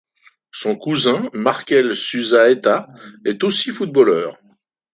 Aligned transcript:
Son 0.51 0.75
cousin 0.75 1.29
Markel 1.31 1.95
Susaeta 1.95 2.87
est 3.23 3.43
aussi 3.43 3.69
footballeur. 3.69 4.35